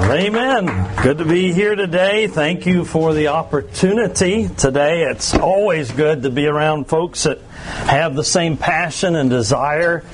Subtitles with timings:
[0.00, 0.96] Amen.
[1.02, 2.28] Good to be here today.
[2.28, 5.02] Thank you for the opportunity today.
[5.02, 10.04] It's always good to be around folks that have the same passion and desire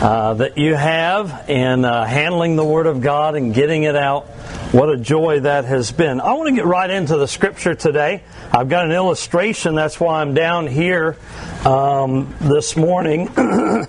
[0.00, 4.26] uh, that you have in uh, handling the Word of God and getting it out.
[4.72, 6.20] What a joy that has been.
[6.20, 8.24] I want to get right into the Scripture today.
[8.52, 9.74] I've got an illustration.
[9.74, 11.16] That's why I'm down here
[11.64, 13.28] um, this morning.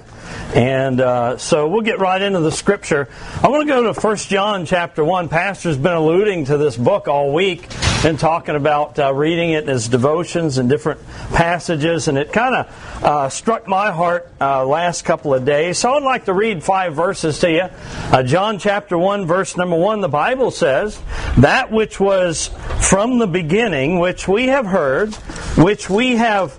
[0.54, 3.08] And uh, so we'll get right into the scripture.
[3.44, 5.30] I want to go to 1 John chapter 1.
[5.30, 7.68] Pastor's been alluding to this book all week
[8.04, 12.08] and talking about uh, reading it as devotions and different passages.
[12.08, 15.78] And it kind of uh, struck my heart uh, last couple of days.
[15.78, 17.70] So I'd like to read five verses to you.
[18.12, 21.00] Uh, John chapter 1, verse number 1, the Bible says,
[21.38, 22.50] That which was
[22.82, 25.14] from the beginning, which we have heard,
[25.58, 26.58] which we have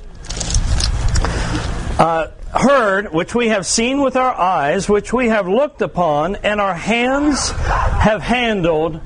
[1.99, 2.29] uh,
[2.61, 6.75] heard, which we have seen with our eyes, which we have looked upon, and our
[6.75, 9.01] hands have handled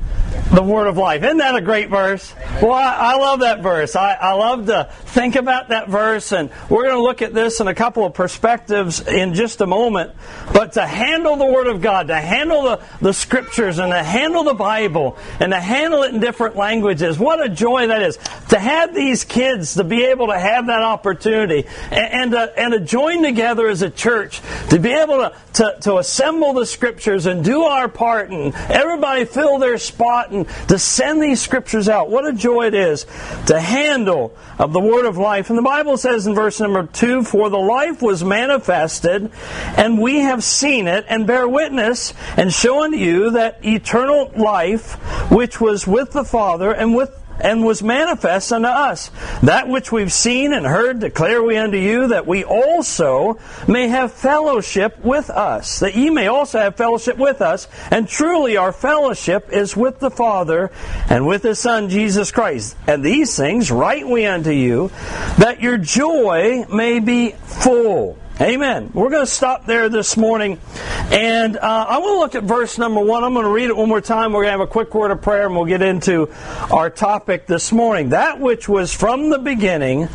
[0.52, 1.22] the word of life.
[1.22, 2.32] Isn't that a great verse?
[2.62, 3.96] Well, I, I love that verse.
[3.96, 7.60] I, I, love to think about that verse, and we're going to look at this
[7.60, 10.12] in a couple of perspectives in just a moment.
[10.52, 14.44] But to handle the Word of God, to handle the, the Scriptures, and to handle
[14.44, 18.18] the Bible, and to handle it in different languages, what a joy that is.
[18.50, 22.72] To have these kids, to be able to have that opportunity, and, and, to, and
[22.72, 27.26] to join together as a church, to be able to, to, to assemble the Scriptures
[27.26, 32.10] and do our part, and everybody fill their spot, and to send these Scriptures out.
[32.10, 33.06] What a joy it is
[33.46, 35.48] to handle of the word of life.
[35.48, 39.30] And the Bible says in verse number 2 For the life was manifested,
[39.76, 44.94] and we have seen it, and bear witness, and show unto you that eternal life
[45.30, 49.10] which was with the Father and with and was manifest unto us.
[49.42, 54.12] That which we've seen and heard declare we unto you, that we also may have
[54.12, 57.68] fellowship with us, that ye may also have fellowship with us.
[57.90, 60.70] And truly our fellowship is with the Father
[61.08, 62.76] and with His Son Jesus Christ.
[62.86, 64.90] And these things write we unto you,
[65.38, 68.18] that your joy may be full.
[68.40, 68.90] Amen.
[68.92, 70.58] We're going to stop there this morning.
[71.14, 73.22] And uh, I want to look at verse number one.
[73.22, 74.32] I'm going to read it one more time.
[74.32, 76.28] We're going to have a quick word of prayer and we'll get into
[76.72, 78.08] our topic this morning.
[78.08, 80.06] That which was from the beginning,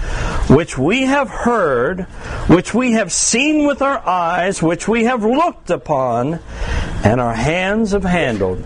[0.49, 2.01] which we have heard,
[2.49, 6.41] which we have seen with our eyes, which we have looked upon,
[7.05, 8.65] and our hands have handled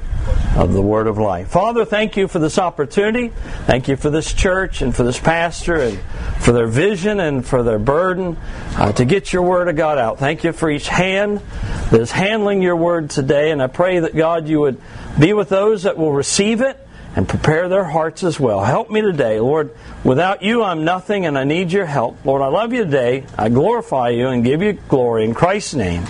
[0.55, 1.49] of the Word of Life.
[1.49, 3.29] Father, thank you for this opportunity.
[3.65, 5.99] Thank you for this church and for this pastor and
[6.39, 8.37] for their vision and for their burden
[8.75, 10.19] uh, to get your Word of God out.
[10.19, 11.41] Thank you for each hand
[11.91, 13.51] that is handling your Word today.
[13.51, 14.81] And I pray that, God, you would
[15.19, 16.79] be with those that will receive it
[17.15, 18.63] and prepare their hearts as well.
[18.63, 19.75] Help me today, Lord.
[20.03, 22.25] Without you, I'm nothing and I need your help.
[22.25, 23.25] Lord, I love you today.
[23.37, 26.03] I glorify you and give you glory in Christ's name.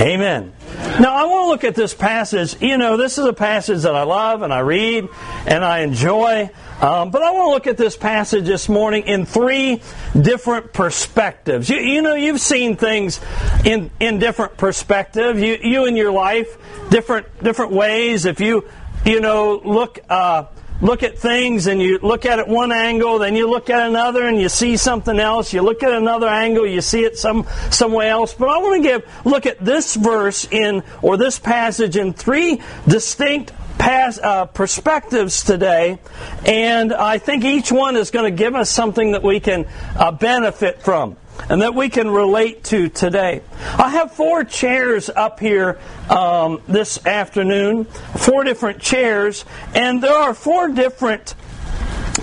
[0.00, 0.53] Amen.
[1.00, 2.60] Now, I want to look at this passage.
[2.60, 5.08] You know, this is a passage that I love and I read
[5.46, 6.50] and I enjoy.
[6.80, 9.80] Um, but I want to look at this passage this morning in three
[10.20, 11.70] different perspectives.
[11.70, 13.20] You, you know, you've seen things
[13.64, 15.40] in, in different perspectives.
[15.40, 16.58] You, you in your life,
[16.90, 18.24] different different ways.
[18.24, 18.68] If you
[19.04, 20.00] you know look.
[20.08, 20.46] Uh,
[20.80, 24.24] look at things and you look at it one angle, then you look at another
[24.24, 25.52] and you see something else.
[25.52, 28.34] You look at another angle, you see it some somewhere else.
[28.34, 32.60] But I want to give look at this verse in or this passage in three
[32.86, 35.98] distinct Past, uh, perspectives today,
[36.46, 39.66] and I think each one is going to give us something that we can
[39.98, 41.16] uh, benefit from
[41.48, 43.42] and that we can relate to today.
[43.78, 45.78] I have four chairs up here
[46.08, 49.44] um, this afternoon, four different chairs,
[49.74, 51.34] and there are four different,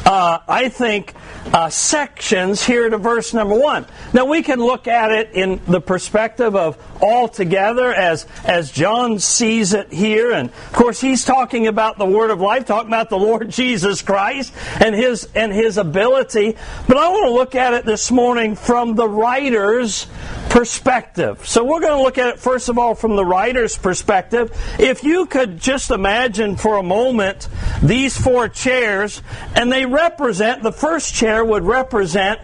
[0.06, 1.14] uh, I think,
[1.54, 3.86] uh, sections here to verse number one.
[4.14, 9.20] Now we can look at it in the perspective of all together as as John
[9.20, 13.10] sees it here, and of course he's talking about the Word of Life, talking about
[13.10, 16.56] the Lord Jesus Christ and his and his ability.
[16.88, 20.08] But I want to look at it this morning from the writer's
[20.50, 21.48] perspective.
[21.48, 24.52] So we're going to look at it first of all from the writer's perspective.
[24.80, 27.48] If you could just imagine for a moment
[27.82, 29.22] these four chairs,
[29.56, 32.40] and they represent the first chair would represent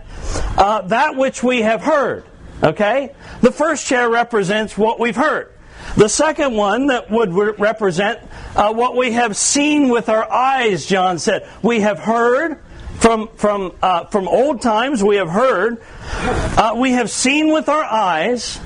[0.57, 2.23] uh, that which we have heard.
[2.63, 3.13] Okay?
[3.41, 5.53] The first chair represents what we've heard.
[5.95, 8.19] The second one that would represent
[8.55, 11.47] uh, what we have seen with our eyes, John said.
[11.61, 12.59] We have heard
[12.99, 15.81] from, from, uh, from old times, we have heard.
[16.11, 18.59] Uh, we have seen with our eyes.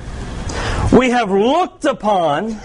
[0.91, 2.59] We have looked upon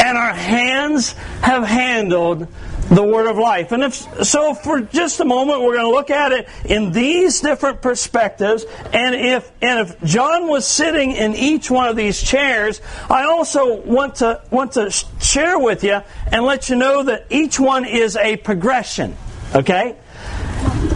[0.00, 1.12] and our hands
[1.42, 2.48] have handled
[2.90, 3.72] the word of life.
[3.72, 7.40] And if so for just a moment we're going to look at it in these
[7.40, 12.80] different perspectives and if and if John was sitting in each one of these chairs,
[13.10, 14.90] I also want to want to
[15.20, 16.00] share with you
[16.30, 19.16] and let you know that each one is a progression.
[19.54, 19.96] Okay?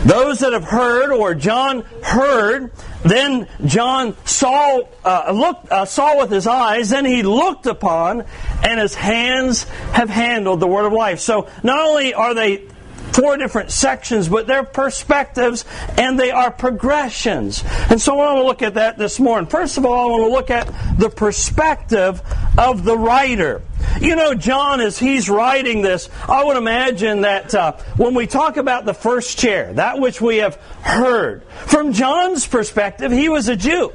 [0.04, 6.30] Those that have heard, or John heard, then John saw, uh, looked, uh, saw with
[6.30, 8.24] his eyes, then he looked upon,
[8.62, 11.20] and his hands have handled the word of life.
[11.20, 12.68] So not only are they
[13.12, 15.64] four different sections, but they're perspectives
[15.96, 17.64] and they are progressions.
[17.88, 19.48] And so I want to look at that this morning.
[19.48, 22.22] First of all, I want to look at the perspective
[22.56, 23.62] of the writer.
[24.00, 28.56] You know, John, as he's writing this, I would imagine that uh, when we talk
[28.56, 33.56] about the first chair, that which we have heard, from John's perspective, he was a
[33.56, 33.92] Jew.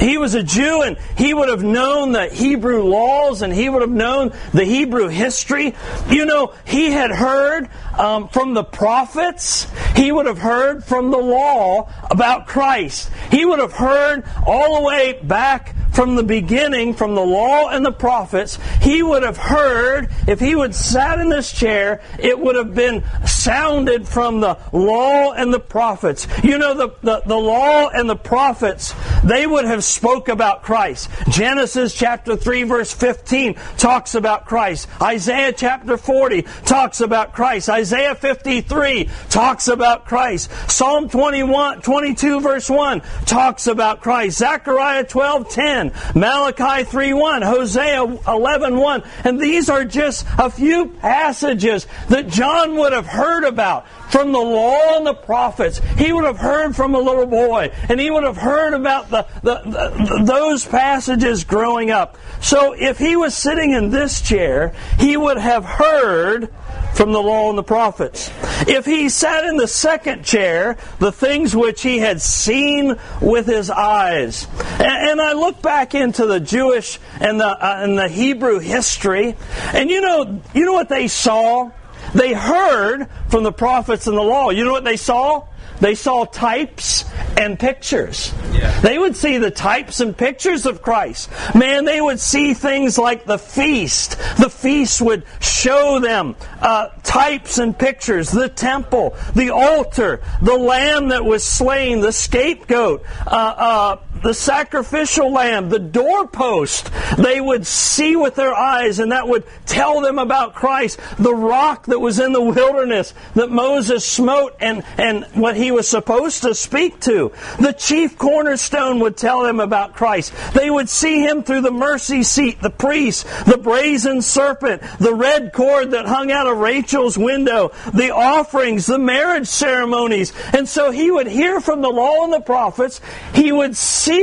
[0.00, 3.82] He was a Jew and he would have known the Hebrew laws and he would
[3.82, 5.74] have known the Hebrew history.
[6.08, 11.18] You know, he had heard um, from the prophets, he would have heard from the
[11.18, 13.10] law about Christ.
[13.30, 17.82] He would have heard all the way back from the beginning, from the law and
[17.82, 22.54] the prophets, he would have heard, if he would sat in this chair, it would
[22.54, 26.28] have been sounded from the law and the prophets.
[26.44, 28.92] You know, the, the, the law and the prophets,
[29.26, 31.10] they would have spoke about Christ.
[31.28, 34.88] Genesis chapter 3 verse 15 talks about Christ.
[35.00, 37.68] Isaiah chapter 40 talks about Christ.
[37.68, 40.50] Isaiah 53 talks about Christ.
[40.70, 44.38] Psalm 21, 22 verse 1 talks about Christ.
[44.38, 49.06] Zechariah 12, 10 Malachi 3.1, Hosea 11.1.
[49.24, 54.38] And these are just a few passages that John would have heard about from the
[54.38, 55.80] law and the prophets.
[55.96, 59.15] He would have heard from a little boy, and he would have heard about the,
[59.42, 62.16] the, the, those passages growing up.
[62.40, 66.52] So if he was sitting in this chair, he would have heard
[66.94, 68.30] from the law and the prophets.
[68.66, 73.70] If he sat in the second chair, the things which he had seen with his
[73.70, 74.46] eyes.
[74.78, 79.36] And, and I look back into the Jewish and the, uh, and the Hebrew history,
[79.74, 81.70] and you know, you know what they saw?
[82.14, 84.50] They heard from the prophets and the law.
[84.50, 85.46] You know what they saw?
[85.80, 87.04] They saw types
[87.36, 88.32] and pictures.
[88.52, 88.80] Yeah.
[88.80, 91.30] They would see the types and pictures of Christ.
[91.54, 94.18] Man, they would see things like the feast.
[94.38, 98.30] The feast would show them uh, types and pictures.
[98.30, 103.96] The temple, the altar, the lamb that was slain, the scapegoat, uh, uh,
[104.26, 106.90] the sacrificial lamb, the doorpost.
[107.16, 110.98] They would see with their eyes, and that would tell them about Christ.
[111.16, 115.86] The rock that was in the wilderness that Moses smote and, and what he was
[115.86, 117.30] supposed to speak to.
[117.60, 120.32] The chief cornerstone would tell them about Christ.
[120.54, 125.52] They would see him through the mercy seat, the priest, the brazen serpent, the red
[125.52, 130.32] cord that hung out of Rachel's window, the offerings, the marriage ceremonies.
[130.52, 133.00] And so he would hear from the law and the prophets.
[133.32, 134.15] He would see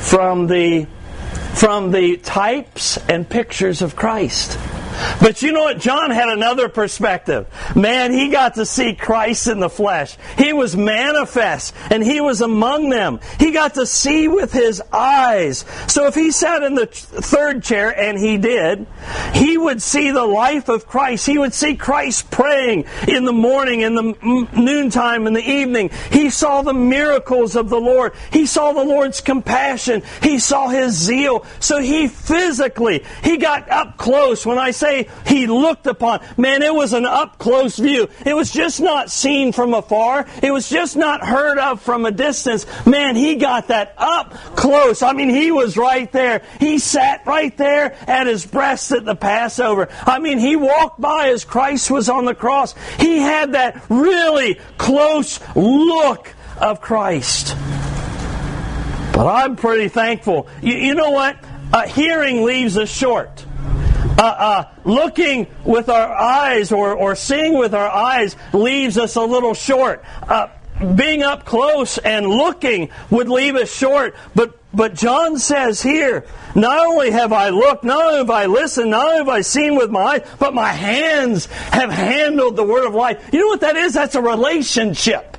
[0.00, 0.86] from the
[1.54, 4.58] from the types and pictures of Christ.
[5.20, 5.78] But you know what?
[5.78, 7.46] John had another perspective.
[7.76, 10.16] Man, he got to see Christ in the flesh.
[10.36, 13.20] He was manifest and he was among them.
[13.38, 15.64] He got to see with his eyes.
[15.88, 18.86] So if he sat in the third chair, and he did,
[19.34, 21.26] he would see the life of Christ.
[21.26, 25.90] He would see Christ praying in the morning, in the noontime, in the evening.
[26.10, 28.14] He saw the miracles of the Lord.
[28.32, 30.02] He saw the Lord's compassion.
[30.22, 31.46] He saw his zeal.
[31.58, 34.44] So he physically, he got up close.
[34.44, 36.20] When I say say he looked upon.
[36.36, 38.08] Man, it was an up close view.
[38.24, 40.26] It was just not seen from afar.
[40.42, 42.66] It was just not heard of from a distance.
[42.86, 45.02] Man, he got that up close.
[45.02, 46.42] I mean, he was right there.
[46.58, 49.88] He sat right there at his breast at the Passover.
[50.06, 52.74] I mean, he walked by as Christ was on the cross.
[52.98, 57.56] He had that really close look of Christ.
[59.12, 60.48] But I'm pretty thankful.
[60.62, 61.36] You, you know what?
[61.72, 63.44] A hearing leaves us short
[64.18, 69.22] uh, uh, looking with our eyes or, or seeing with our eyes leaves us a
[69.22, 70.04] little short.
[70.22, 70.48] Uh,
[70.94, 76.78] being up close and looking would leave us short, but but John says here, not
[76.86, 79.90] only have I looked, not only have I listened, not only have I seen with
[79.90, 83.30] my eyes, but my hands have handled the word of life.
[83.32, 83.94] You know what that is?
[83.94, 85.36] That's a relationship.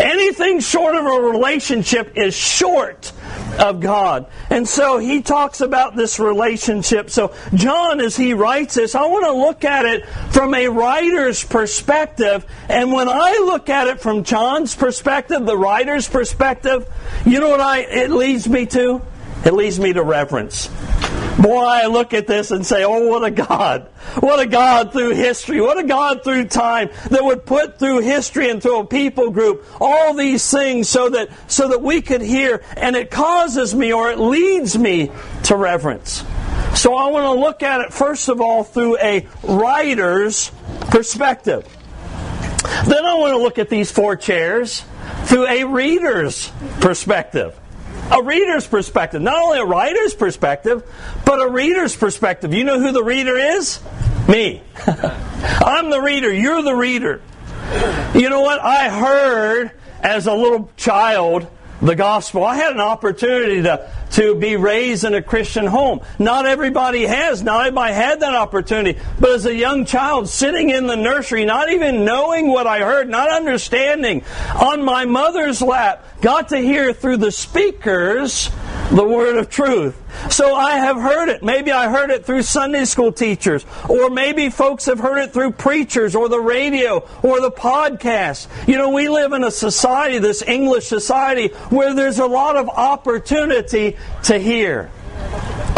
[0.00, 3.12] Anything short of a relationship is short
[3.60, 4.26] of God.
[4.48, 7.10] And so he talks about this relationship.
[7.10, 11.44] So John, as he writes this, I want to look at it from a writer's
[11.44, 12.46] perspective.
[12.68, 16.88] And when I look at it from John's perspective, the writer's perspective,
[17.26, 19.02] you know what I, it leads me to?
[19.44, 20.68] It leads me to reverence.
[21.38, 23.88] Boy, I look at this and say, oh, what a God.
[24.20, 25.60] What a God through history.
[25.60, 29.64] What a God through time that would put through history and through a people group
[29.80, 32.62] all these things so that, so that we could hear.
[32.76, 35.10] And it causes me or it leads me
[35.44, 36.24] to reverence.
[36.74, 40.50] So I want to look at it first of all through a writer's
[40.90, 41.64] perspective.
[42.86, 44.84] Then I want to look at these four chairs
[45.24, 47.59] through a reader's perspective
[48.10, 49.22] a reader's perspective.
[49.22, 50.82] Not only a writer's perspective,
[51.24, 52.52] but a reader's perspective.
[52.52, 53.80] You know who the reader is?
[54.28, 54.62] Me.
[54.86, 56.32] I'm the reader.
[56.32, 57.22] You're the reader.
[58.14, 58.60] You know what?
[58.60, 61.46] I heard as a little child
[61.80, 62.44] the gospel.
[62.44, 66.00] I had an opportunity to, to be raised in a Christian home.
[66.18, 67.42] Not everybody has.
[67.42, 68.98] Not everybody had that opportunity.
[69.18, 73.08] But as a young child sitting in the nursery, not even knowing what I heard,
[73.08, 74.24] not understanding,
[74.54, 78.50] on my mother's lap, got to hear through the speakers
[78.90, 79.96] the word of truth.
[80.30, 81.42] So I have heard it.
[81.42, 85.52] Maybe I heard it through Sunday school teachers, or maybe folks have heard it through
[85.52, 88.48] preachers, or the radio, or the podcast.
[88.66, 92.68] You know, we live in a society, this English society, where there's a lot of
[92.68, 94.90] opportunity to hear.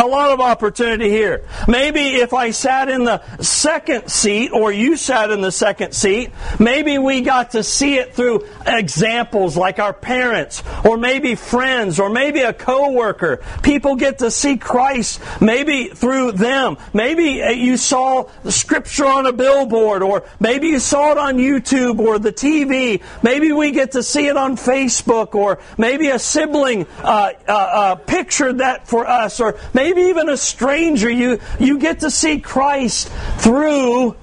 [0.02, 1.44] A lot of opportunity here.
[1.68, 6.32] Maybe if I sat in the second seat or you sat in the second seat,
[6.58, 12.10] maybe we got to see it through examples like our parents or maybe friends or
[12.10, 13.44] maybe a coworker.
[13.62, 16.78] People get to see Christ maybe through them.
[16.92, 22.00] Maybe uh, you saw scripture on a billboard or maybe you saw it on YouTube
[22.00, 23.00] or the TV.
[23.22, 27.94] Maybe we get to see it on Facebook or maybe a sibling uh, uh, uh,
[27.94, 33.08] pictured that for us or maybe even a stranger, you, you get to see Christ
[33.38, 34.16] through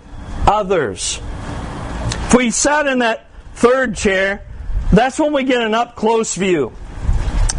[0.47, 1.19] others.
[2.27, 4.45] If we sat in that third chair,
[4.91, 6.73] that's when we get an up close view.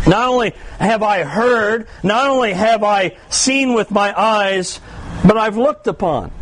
[0.07, 4.81] Not only have I heard, not only have I seen with my eyes,
[5.25, 6.33] but I've looked upon.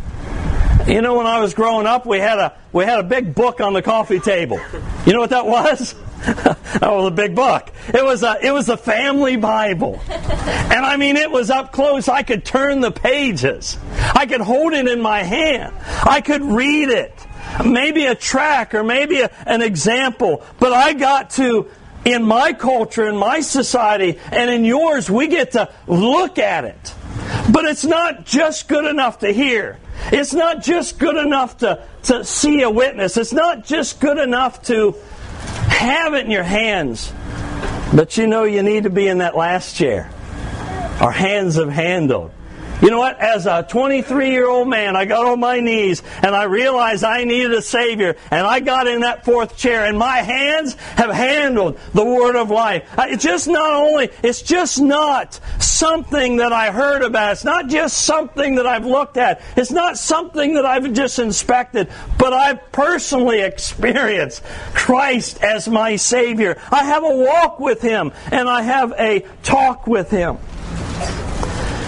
[0.87, 3.61] You know, when I was growing up, we had a we had a big book
[3.61, 4.59] on the coffee table.
[5.05, 5.93] You know what that was?
[6.81, 7.71] Oh, was a big book.
[7.87, 12.07] It was a it was a family Bible, and I mean it was up close.
[12.07, 13.77] I could turn the pages.
[14.13, 15.73] I could hold it in my hand.
[16.03, 17.13] I could read it.
[17.65, 20.45] Maybe a track or maybe a, an example.
[20.59, 21.69] But I got to
[22.05, 26.95] in my culture, in my society, and in yours, we get to look at it.
[27.51, 29.79] But it's not just good enough to hear.
[30.11, 33.17] It's not just good enough to, to see a witness.
[33.17, 34.95] It's not just good enough to
[35.79, 37.11] have it in your hands.
[37.93, 40.11] But you know you need to be in that last chair.
[40.99, 42.31] Our hands have handled.
[42.81, 43.19] You know what?
[43.19, 47.25] As a 23 year old man, I got on my knees and I realized I
[47.25, 48.15] needed a Savior.
[48.31, 52.49] And I got in that fourth chair and my hands have handled the Word of
[52.49, 52.89] life.
[52.97, 57.33] It's just not only, it's just not something that I heard about.
[57.33, 59.41] It's not just something that I've looked at.
[59.57, 61.89] It's not something that I've just inspected.
[62.17, 64.43] But I've personally experienced
[64.73, 66.57] Christ as my Savior.
[66.71, 70.37] I have a walk with Him and I have a talk with Him.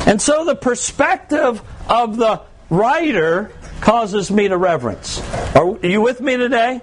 [0.07, 5.21] And so the perspective of the writer causes me to reverence.
[5.55, 6.81] Are you with me today?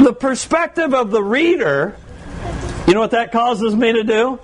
[0.00, 1.96] The perspective of the reader,
[2.86, 4.38] you know what that causes me to do?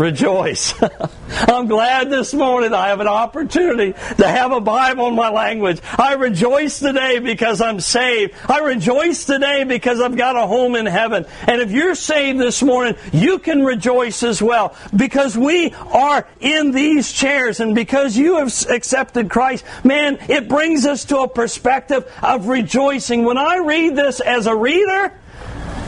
[0.00, 0.74] Rejoice.
[1.30, 5.80] I'm glad this morning I have an opportunity to have a Bible in my language.
[5.98, 8.34] I rejoice today because I'm saved.
[8.48, 11.26] I rejoice today because I've got a home in heaven.
[11.46, 16.72] And if you're saved this morning, you can rejoice as well because we are in
[16.72, 22.10] these chairs and because you have accepted Christ, man, it brings us to a perspective
[22.22, 23.24] of rejoicing.
[23.24, 25.12] When I read this as a reader,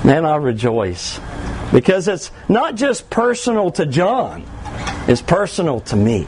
[0.04, 1.18] man, I rejoice.
[1.72, 4.44] Because it's not just personal to John,
[5.08, 6.26] it's personal to me.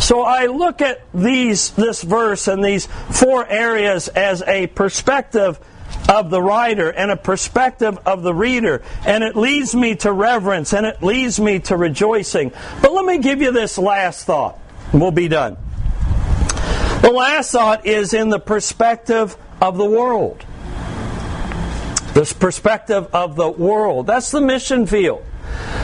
[0.00, 5.60] So I look at these this verse and these four areas as a perspective
[6.08, 10.72] of the writer and a perspective of the reader, and it leads me to reverence
[10.72, 12.52] and it leads me to rejoicing.
[12.80, 14.58] But let me give you this last thought,
[14.92, 15.56] we'll be done.
[17.02, 20.44] The last thought is in the perspective of the world
[22.18, 24.08] this perspective of the world.
[24.08, 25.24] That's the mission field.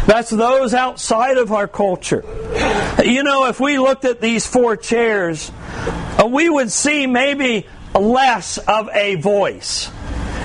[0.07, 2.25] That's those outside of our culture.
[3.05, 5.53] You know, if we looked at these four chairs,
[6.21, 9.93] uh, we would see maybe less of a voice.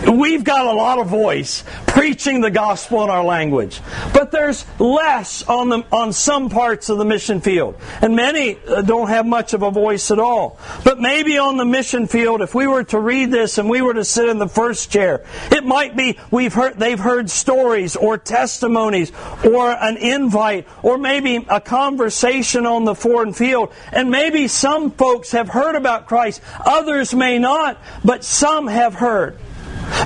[0.07, 1.63] We've got a lot of voice
[1.99, 3.81] preaching the gospel in our language,
[4.13, 8.81] but there's less on the on some parts of the mission field, and many uh,
[8.81, 10.57] don't have much of a voice at all.
[10.85, 13.93] But maybe on the mission field, if we were to read this and we were
[13.95, 18.17] to sit in the first chair, it might be we've heard they've heard stories or
[18.17, 19.11] testimonies
[19.43, 25.33] or an invite or maybe a conversation on the foreign field, and maybe some folks
[25.33, 29.37] have heard about Christ, others may not, but some have heard.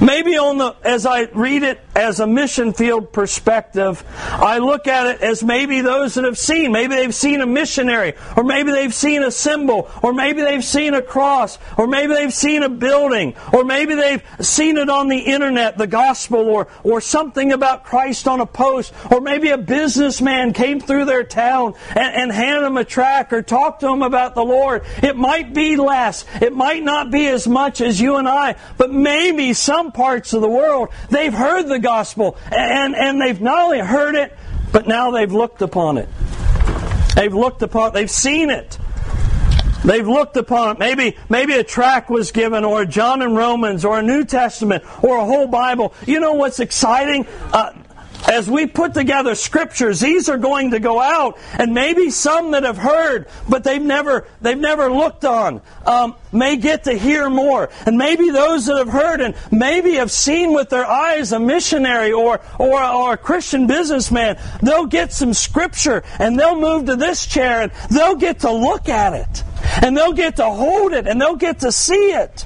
[0.01, 5.15] Maybe on the as I read it as a mission field perspective, I look at
[5.15, 8.93] it as maybe those that have seen, maybe they've seen a missionary, or maybe they've
[8.93, 13.35] seen a symbol, or maybe they've seen a cross, or maybe they've seen a building,
[13.51, 18.27] or maybe they've seen it on the internet, the gospel, or, or something about Christ
[18.27, 22.77] on a post, or maybe a businessman came through their town and, and handed them
[22.77, 24.83] a track or talked to them about the Lord.
[25.03, 28.91] It might be less, it might not be as much as you and I, but
[28.91, 33.79] maybe some parts of the world, they've heard the gospel and, and they've not only
[33.79, 34.35] heard it,
[34.71, 36.09] but now they've looked upon it.
[37.15, 38.79] They've looked upon they've seen it.
[39.83, 40.79] They've looked upon it.
[40.79, 45.17] Maybe, maybe a track was given, or John and Romans, or a New Testament, or
[45.17, 45.93] a whole Bible.
[46.07, 47.27] You know what's exciting?
[47.51, 47.73] Uh,
[48.27, 52.63] as we put together scriptures, these are going to go out, and maybe some that
[52.63, 57.69] have heard, but they've never they've never looked on, um, may get to hear more,
[57.85, 62.11] and maybe those that have heard and maybe have seen with their eyes a missionary
[62.11, 67.25] or or, or a Christian businessman, they'll get some scripture and they'll move to this
[67.25, 69.43] chair and they'll get to look at it,
[69.83, 72.45] and they'll get to hold it, and they'll get to see it.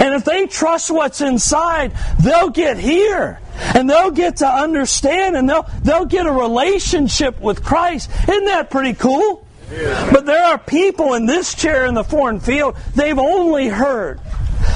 [0.00, 3.40] And if they trust what's inside, they'll get here.
[3.74, 8.10] And they'll get to understand and they'll, they'll get a relationship with Christ.
[8.28, 9.46] Isn't that pretty cool?
[9.70, 14.20] But there are people in this chair in the foreign field, they've only heard.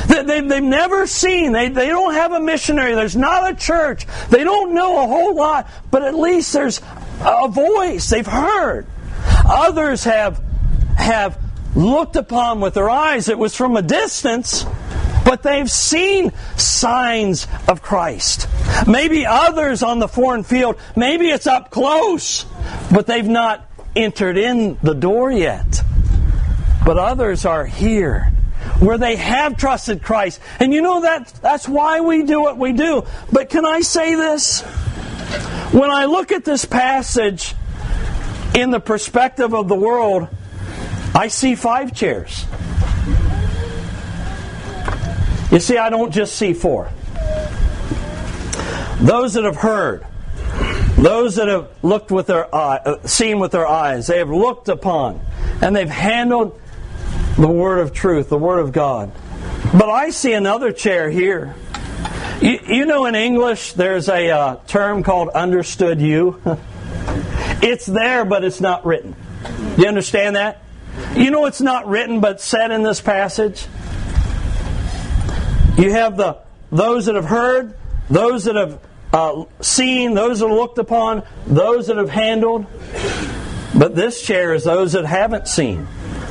[0.07, 4.45] They, they've never seen, they, they don't have a missionary, there's not a church, they
[4.45, 6.81] don't know a whole lot, but at least there's
[7.21, 8.87] a voice, they've heard.
[9.47, 10.43] Others have,
[10.97, 11.39] have
[11.75, 14.67] looked upon with their eyes, it was from a distance,
[15.25, 18.49] but they've seen signs of Christ.
[18.87, 22.45] Maybe others on the foreign field, maybe it's up close,
[22.93, 25.83] but they've not entered in the door yet.
[26.85, 28.33] But others are here
[28.81, 30.41] where they have trusted Christ.
[30.59, 33.05] And you know that that's why we do what we do.
[33.31, 34.63] But can I say this?
[35.73, 37.55] When I look at this passage
[38.55, 40.29] in the perspective of the world,
[41.15, 42.45] I see five chairs.
[45.51, 46.91] You see, I don't just see four.
[49.03, 50.07] Those that have heard,
[50.97, 54.69] those that have looked with their eye, uh, seen with their eyes, they have looked
[54.69, 55.21] upon,
[55.61, 56.61] and they've handled
[57.37, 59.11] the word of truth, the word of God.
[59.73, 61.57] But I see another chair here.
[62.41, 66.41] You, you know, in English, there's a uh, term called understood you.
[67.61, 69.17] it's there, but it's not written.
[69.77, 70.63] You understand that?
[71.17, 73.67] You know, it's not written, but said in this passage.
[75.77, 76.39] You have the
[76.71, 77.75] those that have heard,
[78.09, 78.79] those that have
[79.13, 82.67] uh, seen, those that have looked upon, those that have handled.
[83.75, 85.87] But this chair is those that haven't seen,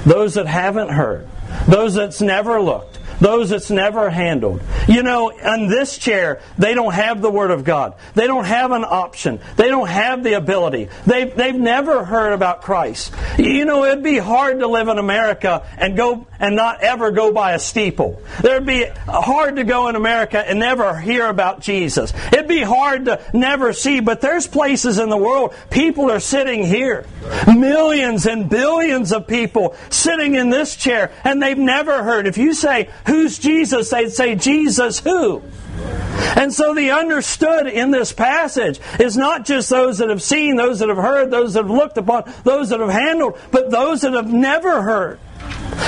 [0.06, 1.28] those that haven't heard,
[1.68, 4.62] those that's never looked, those that's never handled.
[4.88, 7.96] You know, in this chair, they don't have the Word of God.
[8.16, 9.40] They don't have an option.
[9.56, 10.90] They don't have the ability.
[11.06, 13.14] They've, they've never heard about Christ.
[13.38, 17.32] You know, it'd be hard to live in America and go and not ever go
[17.32, 18.22] by a steeple.
[18.40, 22.14] It'd be hard to go in America and never hear about Jesus.
[22.34, 26.66] It'd be hard to never see, but there's places in the world people are sitting
[26.66, 27.06] here.
[27.46, 32.26] Millions and billions of people sitting in this chair and they've never heard.
[32.26, 33.90] If you say, Who's Jesus?
[33.90, 35.42] They'd say, Jesus who?
[36.36, 40.80] And so the understood in this passage is not just those that have seen, those
[40.80, 44.14] that have heard, those that have looked upon, those that have handled, but those that
[44.14, 45.20] have never heard,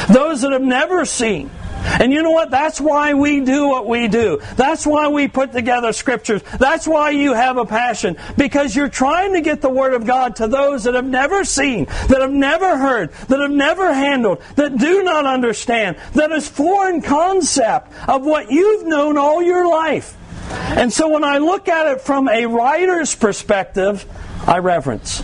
[0.10, 1.50] those that have never seen.
[1.84, 2.50] And you know what?
[2.50, 4.41] That's why we do what we do.
[4.56, 6.41] That's why we put together scriptures.
[6.60, 8.17] That's why you have a passion.
[8.38, 11.86] Because you're trying to get the Word of God to those that have never seen,
[11.86, 17.02] that have never heard, that have never handled, that do not understand, that is foreign
[17.02, 20.17] concept of what you've known all your life.
[20.50, 24.06] And so when I look at it from a writer's perspective,
[24.48, 25.22] I reverence.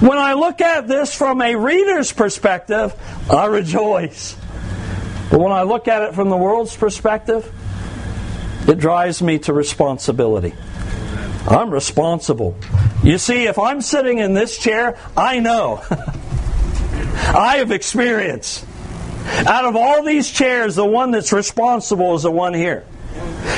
[0.00, 2.94] When I look at this from a reader's perspective,
[3.30, 4.36] I rejoice.
[5.34, 7.52] But when I look at it from the world's perspective,
[8.68, 10.54] it drives me to responsibility.
[11.48, 12.56] I'm responsible.
[13.02, 15.82] You see, if I'm sitting in this chair, I know.
[15.90, 18.64] I have experience.
[19.44, 22.84] Out of all these chairs, the one that's responsible is the one here.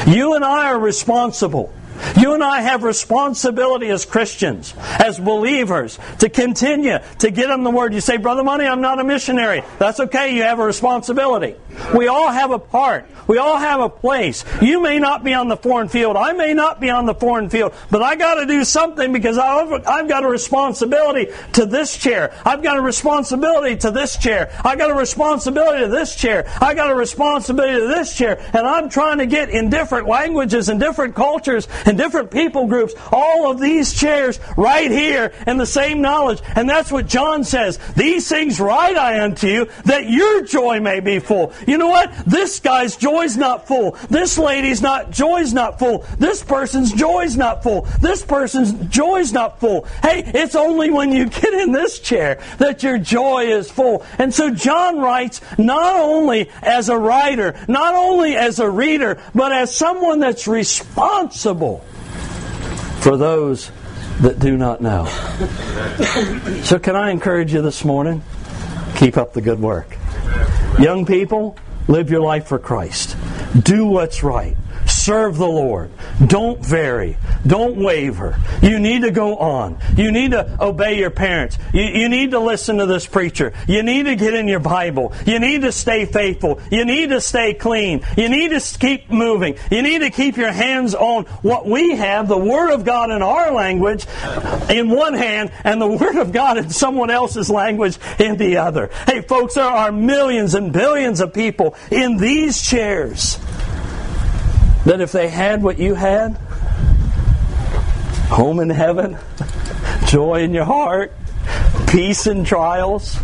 [0.06, 1.74] You and I are responsible.
[2.18, 7.70] You and I have responsibility as Christians, as believers, to continue to get them the
[7.70, 7.94] word.
[7.94, 9.62] You say, Brother Money, I'm not a missionary.
[9.78, 11.56] That's okay, you have a responsibility.
[11.94, 13.06] We all have a part.
[13.26, 14.44] We all have a place.
[14.62, 16.16] You may not be on the foreign field.
[16.16, 17.74] I may not be on the foreign field.
[17.90, 22.32] But I got to do something because I've, I've got a responsibility to this chair.
[22.44, 24.50] I've got a responsibility to this chair.
[24.64, 26.48] I've got a responsibility to this chair.
[26.60, 28.40] I've got a responsibility to this chair.
[28.52, 32.94] And I'm trying to get in different languages and different cultures and different people groups
[33.12, 36.42] all of these chairs right here and the same knowledge.
[36.54, 37.78] And that's what John says.
[37.96, 41.52] These things write I unto you that your joy may be full.
[41.66, 42.12] You know what?
[42.26, 43.92] This guy's joy's not full.
[44.10, 46.04] This lady's not joy's not full.
[46.18, 47.82] This person's joy's not full.
[48.00, 49.84] This person's joy's not full.
[50.02, 54.04] Hey, it's only when you get in this chair that your joy is full.
[54.18, 59.52] And so John writes not only as a writer, not only as a reader, but
[59.52, 61.75] as someone that's responsible
[63.00, 63.70] for those
[64.20, 65.06] that do not know.
[66.62, 68.22] So, can I encourage you this morning?
[68.96, 69.96] Keep up the good work.
[70.78, 71.56] Young people,
[71.88, 73.16] live your life for Christ.
[73.62, 74.56] Do what's right.
[75.06, 75.92] Serve the Lord.
[76.26, 77.16] Don't vary.
[77.46, 78.36] Don't waver.
[78.60, 79.78] You need to go on.
[79.96, 81.58] You need to obey your parents.
[81.72, 83.52] You, you, need to listen to this preacher.
[83.68, 85.12] You need to get in your Bible.
[85.24, 86.60] You need to stay faithful.
[86.72, 88.04] You need to stay clean.
[88.16, 89.58] You need to keep moving.
[89.70, 93.22] You need to keep your hands on what we have, the Word of God in
[93.22, 94.06] our language
[94.68, 98.90] in one hand and the Word of God in someone else's language in the other.
[99.06, 103.38] Hey, folks, there are millions and billions of people in these chairs
[104.86, 106.36] that if they had what you had,
[108.28, 109.18] home in heaven,
[110.06, 111.12] joy in your heart,
[111.88, 113.16] peace in trials,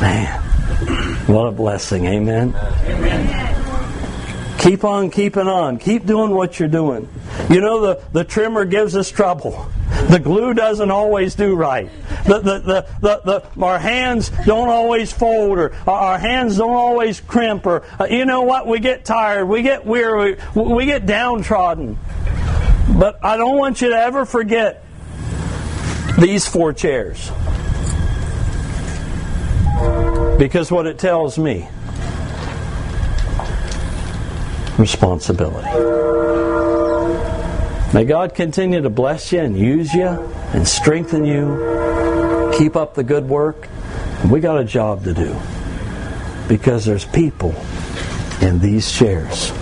[0.00, 0.40] man,
[1.26, 2.06] what a blessing.
[2.06, 2.54] Amen.
[2.84, 4.58] Amen.
[4.58, 5.78] Keep on keeping on.
[5.78, 7.06] Keep doing what you're doing.
[7.50, 9.70] You know, the, the trimmer gives us trouble.
[10.08, 11.90] The glue doesn't always do right.
[12.24, 17.20] The, the, the, the, the, our hands don't always fold, or our hands don't always
[17.20, 18.66] crimp, or uh, you know what?
[18.66, 21.98] We get tired, we get weary, we, we get downtrodden.
[22.96, 24.84] But I don't want you to ever forget
[26.18, 27.30] these four chairs.
[30.38, 31.68] Because what it tells me
[34.78, 35.68] responsibility.
[37.92, 40.08] May God continue to bless you and use you
[40.52, 42.13] and strengthen you.
[42.58, 43.68] Keep up the good work.
[44.30, 45.36] We got a job to do
[46.48, 47.54] because there's people
[48.40, 49.52] in these chairs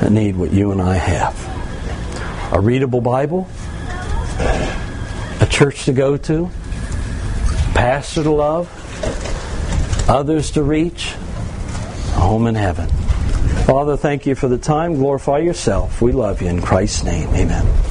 [0.00, 1.48] that need what you and I have
[2.52, 3.46] a readable Bible,
[4.38, 6.48] a church to go to,
[7.74, 8.68] pastor to love,
[10.08, 12.88] others to reach, a home in heaven.
[13.66, 14.94] Father, thank you for the time.
[14.94, 16.00] Glorify yourself.
[16.00, 17.28] We love you in Christ's name.
[17.30, 17.66] Amen.
[17.66, 17.87] Amen.